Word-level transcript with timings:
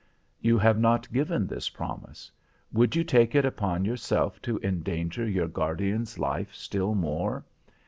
"You 0.39 0.57
have 0.57 0.79
not 0.79 1.13
given 1.13 1.45
this 1.45 1.69
promise. 1.69 2.31
Would 2.73 2.95
you 2.95 3.03
take 3.03 3.35
it 3.35 3.45
upon 3.45 3.85
yourself 3.85 4.41
to 4.41 4.59
endanger 4.63 5.29
your 5.29 5.47
guardian's 5.47 6.17
life 6.17 6.55
still 6.55 6.95
more? 6.95 7.45